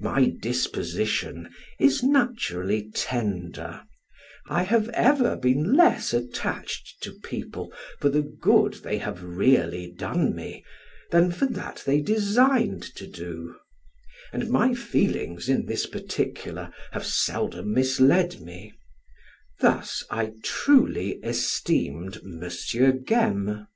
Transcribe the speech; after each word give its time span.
My 0.00 0.26
disposition 0.38 1.48
is 1.80 2.02
naturally 2.02 2.90
tender, 2.92 3.80
I 4.46 4.64
have 4.64 4.90
ever 4.90 5.34
been 5.34 5.72
less 5.72 6.12
attached 6.12 7.02
to 7.04 7.18
people 7.24 7.72
for 7.98 8.10
the 8.10 8.20
good 8.20 8.74
they 8.82 8.98
have 8.98 9.24
really 9.24 9.90
done 9.90 10.34
me 10.34 10.62
than 11.10 11.32
for 11.32 11.46
that 11.46 11.84
they 11.86 12.02
designed 12.02 12.82
to 12.96 13.06
do, 13.06 13.56
and 14.30 14.50
my 14.50 14.74
feelings 14.74 15.48
in 15.48 15.64
this 15.64 15.86
particular 15.86 16.70
have 16.90 17.06
seldom 17.06 17.72
misled 17.72 18.42
me: 18.42 18.74
thus 19.60 20.04
I 20.10 20.34
truly 20.44 21.12
esteemed 21.24 22.18
M. 22.18 22.42
Gaime. 23.06 23.68